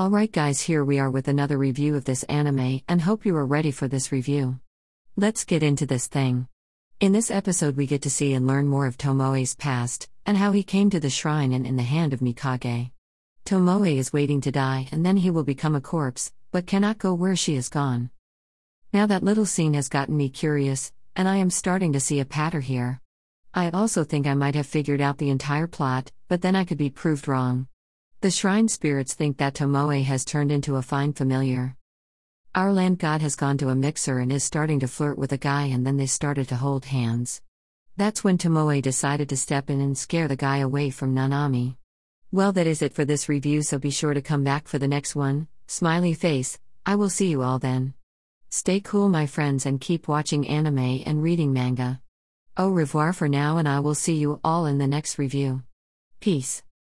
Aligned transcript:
Alright, 0.00 0.32
guys, 0.32 0.62
here 0.62 0.82
we 0.82 0.98
are 0.98 1.10
with 1.10 1.28
another 1.28 1.58
review 1.58 1.94
of 1.94 2.06
this 2.06 2.22
anime, 2.22 2.80
and 2.88 3.02
hope 3.02 3.26
you 3.26 3.36
are 3.36 3.44
ready 3.44 3.70
for 3.70 3.86
this 3.86 4.10
review. 4.10 4.58
Let's 5.14 5.44
get 5.44 5.62
into 5.62 5.84
this 5.84 6.06
thing. 6.06 6.48
In 7.00 7.12
this 7.12 7.30
episode, 7.30 7.76
we 7.76 7.86
get 7.86 8.00
to 8.00 8.10
see 8.10 8.32
and 8.32 8.46
learn 8.46 8.66
more 8.66 8.86
of 8.86 8.96
Tomoe's 8.96 9.54
past, 9.54 10.08
and 10.24 10.38
how 10.38 10.52
he 10.52 10.62
came 10.62 10.88
to 10.88 11.00
the 11.00 11.10
shrine 11.10 11.52
and 11.52 11.66
in 11.66 11.76
the 11.76 11.82
hand 11.82 12.14
of 12.14 12.20
Mikage. 12.20 12.92
Tomoe 13.44 13.94
is 13.94 14.10
waiting 14.10 14.40
to 14.40 14.50
die, 14.50 14.88
and 14.90 15.04
then 15.04 15.18
he 15.18 15.30
will 15.30 15.44
become 15.44 15.74
a 15.74 15.82
corpse, 15.82 16.32
but 16.50 16.66
cannot 16.66 16.96
go 16.96 17.12
where 17.12 17.36
she 17.36 17.54
is 17.54 17.68
gone. 17.68 18.08
Now 18.94 19.04
that 19.04 19.22
little 19.22 19.44
scene 19.44 19.74
has 19.74 19.90
gotten 19.90 20.16
me 20.16 20.30
curious, 20.30 20.94
and 21.14 21.28
I 21.28 21.36
am 21.36 21.50
starting 21.50 21.92
to 21.92 22.00
see 22.00 22.20
a 22.20 22.24
pattern 22.24 22.62
here. 22.62 23.02
I 23.52 23.68
also 23.68 24.04
think 24.04 24.26
I 24.26 24.32
might 24.32 24.54
have 24.54 24.66
figured 24.66 25.02
out 25.02 25.18
the 25.18 25.28
entire 25.28 25.66
plot, 25.66 26.10
but 26.26 26.40
then 26.40 26.56
I 26.56 26.64
could 26.64 26.78
be 26.78 26.88
proved 26.88 27.28
wrong. 27.28 27.66
The 28.22 28.30
shrine 28.30 28.68
spirits 28.68 29.14
think 29.14 29.38
that 29.38 29.54
Tomoe 29.54 30.04
has 30.04 30.26
turned 30.26 30.52
into 30.52 30.76
a 30.76 30.82
fine 30.82 31.14
familiar. 31.14 31.74
Our 32.54 32.70
land 32.70 32.98
god 32.98 33.22
has 33.22 33.34
gone 33.34 33.56
to 33.56 33.70
a 33.70 33.74
mixer 33.74 34.18
and 34.18 34.30
is 34.30 34.44
starting 34.44 34.78
to 34.80 34.88
flirt 34.88 35.16
with 35.16 35.32
a 35.32 35.38
guy, 35.38 35.64
and 35.68 35.86
then 35.86 35.96
they 35.96 36.04
started 36.04 36.46
to 36.48 36.56
hold 36.56 36.84
hands. 36.84 37.40
That's 37.96 38.22
when 38.22 38.36
Tomoe 38.36 38.82
decided 38.82 39.30
to 39.30 39.38
step 39.38 39.70
in 39.70 39.80
and 39.80 39.96
scare 39.96 40.28
the 40.28 40.36
guy 40.36 40.58
away 40.58 40.90
from 40.90 41.14
Nanami. 41.14 41.76
Well, 42.30 42.52
that 42.52 42.66
is 42.66 42.82
it 42.82 42.92
for 42.92 43.06
this 43.06 43.26
review, 43.26 43.62
so 43.62 43.78
be 43.78 43.90
sure 43.90 44.12
to 44.12 44.20
come 44.20 44.44
back 44.44 44.68
for 44.68 44.78
the 44.78 44.86
next 44.86 45.16
one. 45.16 45.48
Smiley 45.66 46.12
face, 46.12 46.58
I 46.84 46.96
will 46.96 47.08
see 47.08 47.28
you 47.28 47.40
all 47.40 47.58
then. 47.58 47.94
Stay 48.50 48.80
cool, 48.80 49.08
my 49.08 49.24
friends, 49.24 49.64
and 49.64 49.80
keep 49.80 50.08
watching 50.08 50.46
anime 50.46 51.04
and 51.06 51.22
reading 51.22 51.54
manga. 51.54 52.02
Au 52.58 52.68
revoir 52.68 53.14
for 53.14 53.30
now, 53.30 53.56
and 53.56 53.66
I 53.66 53.80
will 53.80 53.94
see 53.94 54.16
you 54.16 54.40
all 54.44 54.66
in 54.66 54.76
the 54.76 54.86
next 54.86 55.18
review. 55.18 55.62
Peace. 56.20 56.62